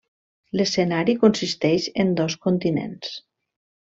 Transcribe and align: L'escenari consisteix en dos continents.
L'escenari 0.59 1.13
consisteix 1.25 1.85
en 2.05 2.15
dos 2.21 2.37
continents. 2.47 3.13